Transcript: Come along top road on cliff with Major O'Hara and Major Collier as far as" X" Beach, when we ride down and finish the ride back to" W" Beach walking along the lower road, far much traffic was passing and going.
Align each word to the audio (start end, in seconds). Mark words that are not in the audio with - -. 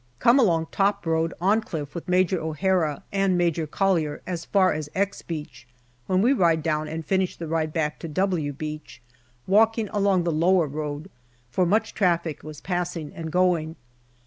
Come 0.17 0.39
along 0.39 0.69
top 0.71 1.05
road 1.05 1.31
on 1.39 1.61
cliff 1.61 1.93
with 1.93 2.07
Major 2.09 2.39
O'Hara 2.41 3.03
and 3.11 3.37
Major 3.37 3.67
Collier 3.67 4.23
as 4.25 4.45
far 4.45 4.73
as" 4.73 4.89
X" 4.95 5.21
Beach, 5.21 5.67
when 6.07 6.23
we 6.23 6.33
ride 6.33 6.63
down 6.63 6.87
and 6.87 7.05
finish 7.05 7.35
the 7.35 7.45
ride 7.47 7.71
back 7.71 7.99
to" 7.99 8.07
W" 8.07 8.51
Beach 8.53 8.99
walking 9.45 9.89
along 9.89 10.23
the 10.23 10.31
lower 10.31 10.65
road, 10.65 11.11
far 11.51 11.67
much 11.67 11.93
traffic 11.93 12.41
was 12.41 12.61
passing 12.61 13.13
and 13.13 13.31
going. 13.31 13.75